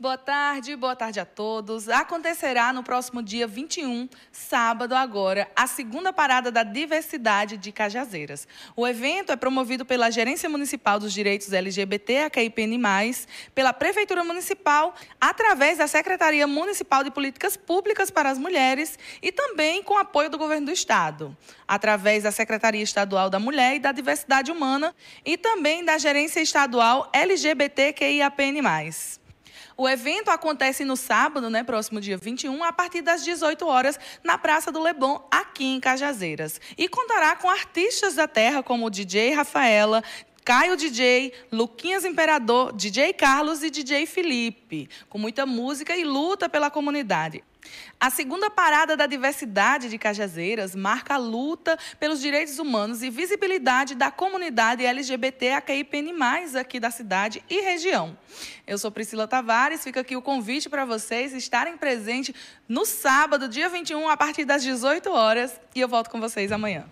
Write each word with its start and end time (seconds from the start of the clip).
Boa 0.00 0.16
tarde, 0.16 0.74
boa 0.76 0.96
tarde 0.96 1.20
a 1.20 1.26
todos. 1.26 1.86
Acontecerá 1.86 2.72
no 2.72 2.82
próximo 2.82 3.22
dia 3.22 3.46
21, 3.46 4.08
sábado 4.32 4.94
agora, 4.94 5.46
a 5.54 5.66
segunda 5.66 6.10
parada 6.10 6.50
da 6.50 6.62
diversidade 6.62 7.58
de 7.58 7.70
Cajazeiras. 7.70 8.48
O 8.74 8.88
evento 8.88 9.30
é 9.30 9.36
promovido 9.36 9.84
pela 9.84 10.10
Gerência 10.10 10.48
Municipal 10.48 10.98
dos 10.98 11.12
Direitos 11.12 11.52
LGBT, 11.52 12.20
a 12.20 12.30
KIPN+, 12.30 12.80
pela 13.54 13.74
Prefeitura 13.74 14.24
Municipal, 14.24 14.94
através 15.20 15.76
da 15.76 15.86
Secretaria 15.86 16.46
Municipal 16.46 17.04
de 17.04 17.10
Políticas 17.10 17.54
Públicas 17.54 18.10
para 18.10 18.30
as 18.30 18.38
Mulheres 18.38 18.98
e 19.20 19.30
também 19.30 19.82
com 19.82 19.98
apoio 19.98 20.30
do 20.30 20.38
Governo 20.38 20.68
do 20.68 20.72
Estado, 20.72 21.36
através 21.68 22.22
da 22.22 22.32
Secretaria 22.32 22.82
Estadual 22.82 23.28
da 23.28 23.38
Mulher 23.38 23.76
e 23.76 23.78
da 23.78 23.92
Diversidade 23.92 24.50
Humana 24.50 24.96
e 25.26 25.36
também 25.36 25.84
da 25.84 25.98
Gerência 25.98 26.40
Estadual 26.40 27.10
LGBTQIAPN+. 27.12 29.19
O 29.80 29.88
evento 29.88 30.28
acontece 30.28 30.84
no 30.84 30.94
sábado, 30.94 31.48
né, 31.48 31.64
próximo 31.64 32.02
dia 32.02 32.18
21, 32.18 32.62
a 32.62 32.70
partir 32.70 33.00
das 33.00 33.24
18 33.24 33.66
horas, 33.66 33.98
na 34.22 34.36
Praça 34.36 34.70
do 34.70 34.78
Leblon, 34.78 35.18
aqui 35.30 35.64
em 35.64 35.80
Cajazeiras. 35.80 36.60
E 36.76 36.86
contará 36.86 37.34
com 37.34 37.48
artistas 37.48 38.14
da 38.14 38.28
terra 38.28 38.62
como 38.62 38.84
o 38.84 38.90
DJ 38.90 39.32
Rafaela, 39.32 40.04
Caio 40.44 40.76
DJ, 40.76 41.32
Luquinhas 41.52 42.04
Imperador, 42.04 42.72
DJ 42.72 43.12
Carlos 43.12 43.62
e 43.62 43.70
DJ 43.70 44.06
Felipe, 44.06 44.88
com 45.08 45.18
muita 45.18 45.44
música 45.44 45.96
e 45.96 46.04
luta 46.04 46.48
pela 46.48 46.70
comunidade. 46.70 47.44
A 47.98 48.08
segunda 48.08 48.48
parada 48.48 48.96
da 48.96 49.06
diversidade 49.06 49.90
de 49.90 49.98
Cajazeiras 49.98 50.74
marca 50.74 51.14
a 51.14 51.18
luta 51.18 51.78
pelos 51.98 52.20
direitos 52.20 52.58
humanos 52.58 53.02
e 53.02 53.10
visibilidade 53.10 53.94
da 53.94 54.10
comunidade 54.10 54.84
LGBT 54.84 55.52
AQIPN+, 55.52 56.14
aqui 56.58 56.80
da 56.80 56.90
cidade 56.90 57.44
e 57.50 57.60
região. 57.60 58.16
Eu 58.66 58.78
sou 58.78 58.90
Priscila 58.90 59.28
Tavares, 59.28 59.84
fica 59.84 60.00
aqui 60.00 60.16
o 60.16 60.22
convite 60.22 60.70
para 60.70 60.86
vocês 60.86 61.34
estarem 61.34 61.76
presentes 61.76 62.34
no 62.66 62.86
sábado, 62.86 63.48
dia 63.48 63.68
21, 63.68 64.08
a 64.08 64.16
partir 64.16 64.46
das 64.46 64.62
18 64.62 65.10
horas, 65.10 65.60
e 65.74 65.80
eu 65.80 65.88
volto 65.88 66.08
com 66.08 66.18
vocês 66.18 66.50
amanhã. 66.50 66.86